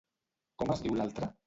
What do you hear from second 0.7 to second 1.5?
es diu l'altre?